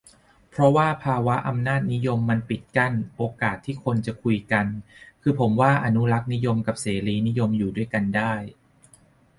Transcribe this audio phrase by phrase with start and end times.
[0.49, 4.65] เพราะว่าภาวะอำนาจนิยมมันปิดกั้นโอกาสที่คนจะคุยกัน
[5.21, 8.33] คือผมว่าอนุรักษนิยมกับเสรีนิยมอยู่ด้วยกันได้